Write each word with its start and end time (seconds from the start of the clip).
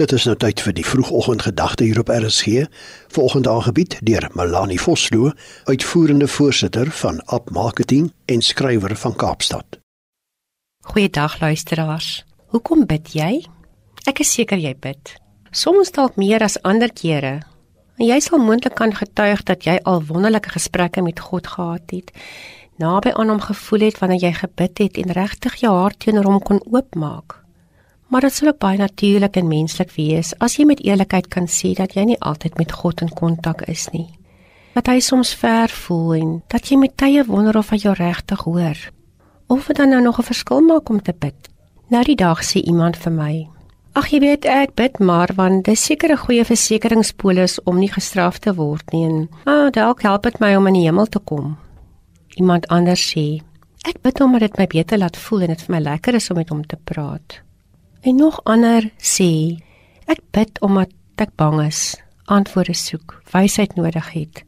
Dit 0.00 0.14
is 0.16 0.24
nou 0.24 0.32
tyd 0.40 0.62
vir 0.64 0.72
die 0.72 0.84
vroegoggendgedagte 0.86 1.84
hier 1.84 1.98
op 2.00 2.08
RSG, 2.08 2.62
volgende 3.12 3.50
aangebied 3.52 3.98
deur 4.00 4.30
Melanie 4.32 4.80
Vosloo, 4.80 5.32
uitvoerende 5.68 6.28
voorsitter 6.28 6.88
van 6.90 7.18
App 7.26 7.50
Marketing 7.50 8.06
en 8.24 8.40
skrywer 8.40 8.96
van 8.96 9.16
Kaapstad. 9.16 9.76
Goeiedag 10.88 11.40
luisteraars. 11.40 12.24
Hoekom 12.48 12.86
bid 12.88 13.12
jy? 13.12 13.44
Ek 14.08 14.22
is 14.24 14.32
seker 14.32 14.56
jy 14.56 14.72
bid. 14.80 15.12
Soms 15.52 15.92
dalk 15.92 16.16
meer 16.16 16.40
as 16.48 16.56
ander 16.64 16.88
kere. 16.88 17.34
En 18.00 18.06
jy 18.06 18.16
sal 18.24 18.40
moontlik 18.40 18.78
kan 18.80 18.96
getuig 18.96 19.44
dat 19.52 19.68
jy 19.68 19.76
al 19.84 20.00
wonderlike 20.08 20.54
gesprekke 20.56 21.04
met 21.04 21.20
God 21.20 21.52
gehad 21.58 21.92
het, 21.92 22.08
naby 22.80 23.12
aan 23.12 23.36
hom 23.36 23.44
gevoel 23.44 23.90
het 23.90 24.00
wanneer 24.00 24.30
jy 24.30 24.32
gebid 24.40 24.80
het 24.86 25.04
en 25.04 25.12
regtig 25.20 25.60
jou 25.60 25.76
hart 25.76 26.00
teenoor 26.00 26.32
hom 26.32 26.40
kon 26.40 26.64
oopmaak. 26.72 27.36
Maar 28.10 28.20
dit 28.26 28.34
sou 28.34 28.48
ook 28.50 28.58
baie 28.58 28.78
natuurlik 28.78 29.36
en 29.38 29.46
menslik 29.46 29.92
wees 29.94 30.32
as 30.42 30.56
jy 30.58 30.64
met 30.66 30.80
eerlikheid 30.82 31.28
kan 31.30 31.46
sê 31.46 31.76
dat 31.78 31.92
jy 31.94 32.08
nie 32.08 32.18
altyd 32.18 32.56
met 32.58 32.72
God 32.74 33.04
in 33.04 33.12
kontak 33.14 33.62
is 33.70 33.84
nie. 33.94 34.08
Dat 34.74 34.88
hy 34.90 34.98
soms 34.98 35.30
ver 35.38 35.70
voel 35.70 36.14
en 36.16 36.32
dat 36.50 36.66
jy 36.66 36.78
met 36.80 36.96
tye 36.98 37.22
wonder 37.28 37.58
of 37.60 37.70
hy 37.70 37.78
jou 37.78 37.94
regtig 37.94 38.42
hoor. 38.48 38.80
Of 39.46 39.66
dit 39.70 39.78
dan 39.78 39.94
nou 39.94 40.02
nog 40.02 40.18
'n 40.18 40.26
verskil 40.26 40.60
maak 40.60 40.90
om 40.90 41.02
te 41.02 41.14
bid. 41.18 41.48
Nou 41.88 42.02
die 42.04 42.16
dag 42.16 42.42
sê 42.42 42.62
iemand 42.62 42.96
vir 42.96 43.12
my: 43.12 43.48
"Ag 43.92 44.10
jy 44.10 44.20
weet 44.20 44.44
ek 44.44 44.74
bid 44.74 44.98
maar 44.98 45.30
want 45.36 45.64
dis 45.64 45.84
seker 45.84 46.10
'n 46.10 46.24
goeie 46.26 46.44
versekeringspolis 46.44 47.62
om 47.62 47.78
nie 47.78 47.92
gestraf 47.92 48.38
te 48.38 48.54
word 48.54 48.92
nie 48.92 49.04
en 49.04 49.28
ah 49.44 49.70
dalk 49.70 50.02
help 50.02 50.22
dit 50.22 50.40
my 50.40 50.56
om 50.56 50.66
in 50.66 50.74
die 50.74 50.86
hemel 50.86 51.06
te 51.06 51.18
kom." 51.18 51.56
Iemand 52.34 52.66
anders 52.68 53.14
sê: 53.14 53.40
"Ek 53.86 54.02
bid 54.02 54.20
omdat 54.20 54.40
dit 54.40 54.58
my 54.58 54.66
beter 54.66 54.98
laat 54.98 55.16
voel 55.16 55.40
en 55.40 55.46
dit 55.46 55.62
vir 55.62 55.76
my 55.76 55.80
lekker 55.80 56.14
is 56.14 56.30
om 56.30 56.36
met 56.36 56.48
hom 56.48 56.66
te 56.66 56.76
praat." 56.84 57.49
En 58.00 58.16
nog 58.16 58.40
ander 58.48 58.86
sê 58.96 59.60
ek 60.08 60.22
bid 60.32 60.60
omdat 60.64 60.92
ek 61.20 61.34
bang 61.36 61.58
is, 61.66 61.98
antwoorde 62.32 62.72
soek, 62.72 63.18
wysheid 63.28 63.74
nodig 63.76 64.06
het, 64.14 64.40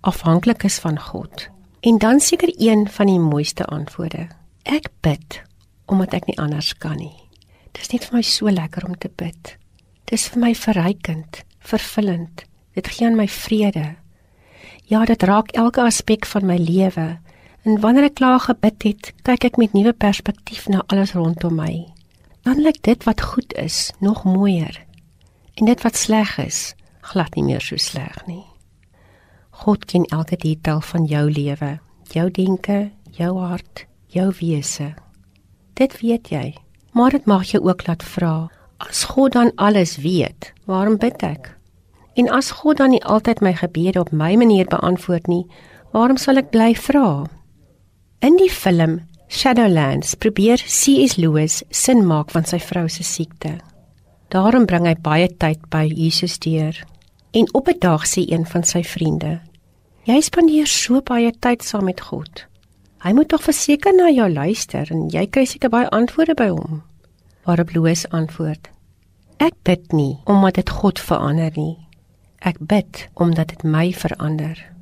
afhanklik 0.00 0.64
is 0.64 0.78
van 0.80 0.96
God. 0.96 1.48
En 1.84 1.98
dan 2.00 2.20
seker 2.20 2.48
een 2.56 2.88
van 2.88 3.06
die 3.12 3.20
mooiste 3.20 3.64
antwoorde. 3.68 4.28
Ek 4.64 4.88
bid 5.04 5.42
omdat 5.84 6.16
ek 6.16 6.30
nie 6.30 6.38
anders 6.40 6.72
kan 6.80 6.96
nie. 6.96 7.12
Dit 7.76 7.84
is 7.84 7.92
net 7.92 8.08
vir 8.08 8.16
my 8.16 8.24
so 8.24 8.48
lekker 8.48 8.86
om 8.88 8.96
te 8.96 9.10
bid. 9.12 9.56
Dit 10.08 10.16
is 10.16 10.24
vir 10.32 10.40
my 10.40 10.54
verrykend, 10.56 11.42
vervullend. 11.60 12.46
Dit 12.72 12.88
gee 12.88 13.04
aan 13.04 13.20
my 13.20 13.28
vrede. 13.28 13.84
Ja, 14.88 15.04
dit 15.04 15.22
raak 15.28 15.52
elke 15.52 15.84
aspek 15.84 16.24
van 16.24 16.48
my 16.48 16.56
lewe. 16.56 17.18
En 17.68 17.80
wanneer 17.84 18.08
ek 18.08 18.16
klaar 18.22 18.40
gebid 18.40 18.88
het, 18.88 19.12
kyk 19.28 19.52
ek 19.52 19.60
met 19.60 19.76
nuwe 19.76 19.92
perspektief 19.92 20.70
na 20.72 20.80
alles 20.88 21.12
rondom 21.12 21.60
my 21.60 21.93
dan 22.44 22.60
lyk 22.60 22.82
dit 22.84 23.04
wat 23.04 23.22
goed 23.32 23.54
is 23.56 23.92
nog 23.98 24.24
mooier 24.24 24.82
en 25.54 25.70
dit 25.70 25.82
wat 25.82 25.96
sleg 25.96 26.38
is 26.38 26.74
glad 27.04 27.34
nie 27.36 27.44
meer 27.44 27.62
so 27.62 27.76
sleg 27.80 28.16
nie. 28.26 28.44
God 29.64 29.84
ken 29.90 30.06
elke 30.10 30.36
detail 30.40 30.80
van 30.82 31.04
jou 31.06 31.24
lewe, 31.30 31.78
jou 32.10 32.26
denke, 32.30 32.90
jou 33.14 33.32
hart, 33.38 33.84
jou 34.10 34.30
wese. 34.40 34.94
Dit 35.78 35.98
weet 36.00 36.30
jy, 36.32 36.54
maar 36.92 37.14
dit 37.14 37.26
mag 37.30 37.46
jou 37.52 37.62
ook 37.62 37.86
laat 37.86 38.02
vra, 38.02 38.48
as 38.82 39.04
God 39.14 39.36
dan 39.36 39.52
alles 39.56 39.96
weet, 40.02 40.52
waarom 40.66 40.98
bid 40.98 41.22
ek? 41.22 41.52
En 42.18 42.30
as 42.30 42.50
God 42.62 42.78
dan 42.78 42.94
nie 42.94 43.02
altyd 43.04 43.42
my 43.42 43.54
gebede 43.58 44.00
op 44.02 44.12
my 44.12 44.34
manier 44.38 44.66
beantwoord 44.70 45.26
nie, 45.30 45.44
waarom 45.94 46.18
sal 46.18 46.38
ek 46.38 46.52
bly 46.54 46.72
vra? 46.78 47.24
In 48.24 48.38
die 48.40 48.50
film 48.50 49.00
Shadowlands 49.28 50.14
probeer 50.14 50.56
C.S. 50.56 51.16
Lewis 51.16 51.62
sin 51.70 52.04
maak 52.06 52.30
van 52.30 52.44
sy 52.44 52.58
vrou 52.60 52.88
se 52.88 53.02
siekte. 53.02 53.56
Daarom 54.28 54.66
bring 54.66 54.86
hy 54.86 54.94
baie 55.00 55.28
tyd 55.28 55.62
by 55.72 55.86
Jesus 55.88 56.38
deur. 56.42 56.76
En 57.32 57.48
op 57.54 57.68
'n 57.68 57.78
dag 57.78 58.06
sê 58.06 58.24
een 58.26 58.46
van 58.46 58.64
sy 58.64 58.82
vriende: 58.82 59.40
"Jy 60.04 60.20
spandeer 60.20 60.66
so 60.66 61.00
baie 61.00 61.32
tyd 61.38 61.62
saam 61.62 61.84
met 61.84 62.00
God. 62.00 62.46
Hy 62.98 63.12
moet 63.12 63.28
tog 63.28 63.42
verseker 63.42 63.94
na 63.94 64.10
jou 64.10 64.30
luister 64.32 64.90
en 64.90 65.08
jy 65.08 65.26
kry 65.26 65.44
seker 65.44 65.70
baie 65.70 65.90
antwoorde 65.90 66.34
by 66.34 66.48
hom." 66.48 66.82
Waarop 67.44 67.70
Lewis 67.70 68.08
antwoord: 68.08 68.68
"Ek 69.36 69.54
bid 69.62 69.92
nie 69.92 70.18
omdat 70.24 70.54
dit 70.54 70.70
God 70.70 70.98
verander 70.98 71.52
nie. 71.56 71.78
Ek 72.38 72.56
bid 72.58 73.08
omdat 73.14 73.48
dit 73.48 73.62
my 73.62 73.92
verander." 73.92 74.73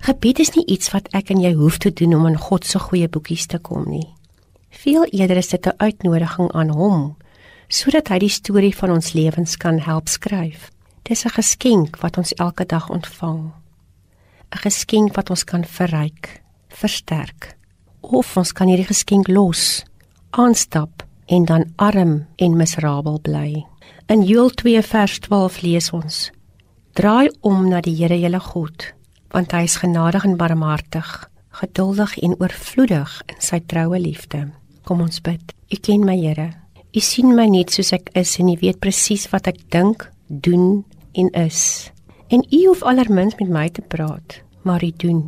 Gebed 0.00 0.38
is 0.40 0.54
nie 0.54 0.64
iets 0.64 0.88
wat 0.94 1.10
ek 1.12 1.28
en 1.28 1.42
jy 1.44 1.50
hoef 1.58 1.76
te 1.76 1.90
doen 1.92 2.14
om 2.16 2.22
in 2.30 2.38
God 2.40 2.64
se 2.64 2.80
goeie 2.80 3.08
boekies 3.12 3.44
te 3.52 3.58
kom 3.60 3.84
nie. 3.84 4.06
Veel 4.72 5.04
eerder 5.12 5.36
is 5.36 5.50
dit 5.52 5.66
'n 5.66 5.76
uitnodiging 5.76 6.50
aan 6.52 6.70
hom 6.70 7.16
sodat 7.68 8.08
hy 8.08 8.18
die 8.18 8.32
storie 8.32 8.74
van 8.76 8.90
ons 8.90 9.12
lewens 9.12 9.56
kan 9.56 9.78
help 9.78 10.08
skryf. 10.08 10.70
Dis 11.02 11.24
'n 11.24 11.36
geskenk 11.36 12.00
wat 12.00 12.16
ons 12.16 12.32
elke 12.32 12.64
dag 12.64 12.88
ontvang. 12.88 13.52
'n 14.52 14.58
Geskenk 14.58 15.14
wat 15.16 15.30
ons 15.30 15.44
kan 15.44 15.64
verryk, 15.64 16.42
versterk 16.68 17.56
of 18.00 18.36
ons 18.36 18.52
kan 18.52 18.68
hierdie 18.68 18.88
geskenk 18.88 19.28
los, 19.28 19.84
aanstap 20.30 21.04
en 21.26 21.44
dan 21.44 21.72
arm 21.76 22.26
en 22.36 22.56
miserabel 22.56 23.20
bly. 23.20 23.66
In 24.06 24.22
Joël 24.22 24.50
2 24.50 24.82
vers 24.82 25.18
12 25.18 25.60
lees 25.62 25.90
ons: 25.90 26.30
Draai 26.92 27.30
om 27.40 27.68
na 27.68 27.80
die 27.80 27.96
Here 27.96 28.18
jou 28.18 28.38
God 28.38 28.94
want 29.34 29.52
hy 29.52 29.62
is 29.68 29.78
genadig 29.82 30.24
en 30.24 30.36
barmhartig, 30.36 31.30
geduldig 31.60 32.16
en 32.18 32.34
oorvloedig 32.38 33.22
in 33.26 33.38
sy 33.42 33.60
troue 33.66 33.98
liefde. 33.98 34.48
Kom 34.84 35.00
ons 35.00 35.20
bid. 35.22 35.54
U 35.70 35.76
ken 35.76 36.04
my 36.06 36.16
Here. 36.18 36.50
U 36.90 37.00
sien 37.00 37.34
my 37.36 37.46
net 37.46 37.70
soos 37.70 37.92
ek 37.94 38.10
is 38.18 38.36
en 38.42 38.48
u 38.50 38.56
weet 38.58 38.80
presies 38.82 39.28
wat 39.30 39.46
ek 39.46 39.60
dink, 39.70 40.08
doen 40.26 40.82
en 41.14 41.28
is. 41.38 41.90
En 42.30 42.42
u 42.42 42.58
hoef 42.66 42.82
allermins 42.82 43.36
met 43.38 43.50
my 43.50 43.68
te 43.70 43.82
praat, 43.82 44.40
maar 44.66 44.82
u 44.82 44.90
doen. 44.96 45.20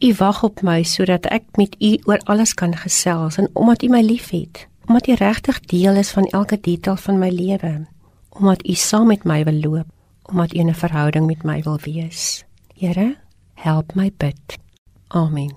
U 0.00 0.14
wag 0.18 0.42
op 0.42 0.62
my 0.64 0.82
sodat 0.88 1.28
ek 1.32 1.44
met 1.60 1.76
u 1.80 1.96
oor 2.08 2.20
alles 2.32 2.54
kan 2.54 2.72
gesels 2.76 3.36
en 3.40 3.50
omdat 3.52 3.82
u 3.82 3.88
my 3.92 4.00
liefhet, 4.02 4.66
omdat 4.88 5.06
u 5.06 5.14
regtig 5.20 5.60
deel 5.60 6.00
is 6.00 6.10
van 6.10 6.28
elke 6.32 6.58
detail 6.60 6.96
van 6.96 7.18
my 7.18 7.28
lewe, 7.28 7.86
omdat 8.40 8.64
u 8.68 8.74
saam 8.74 9.06
met 9.12 9.24
my 9.24 9.44
wil 9.44 9.60
loop, 9.60 9.88
omdat 10.22 10.54
u 10.54 10.58
'n 10.58 10.74
verhouding 10.74 11.26
met 11.26 11.42
my 11.42 11.62
wil 11.62 11.78
wees. 11.84 12.44
Here, 12.74 13.16
help 13.62 13.94
my 13.94 14.10
bid. 14.16 14.58
Amen. 15.08 15.54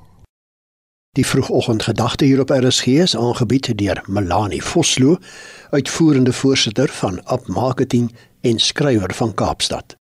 Die 1.12 1.26
vroegoggendgedagte 1.26 2.26
hier 2.26 2.40
op 2.40 2.50
RSG 2.50 2.86
is 2.86 3.18
aangebied 3.18 3.78
deur 3.78 4.04
Melanie 4.06 4.64
Vosloo, 4.64 5.18
uitvoerende 5.70 6.34
voorsitter 6.34 6.90
van 6.90 7.24
App 7.24 7.48
Marketing 7.48 8.16
en 8.42 8.60
skrywer 8.60 9.14
van 9.14 9.34
Kaapstad. 9.34 9.96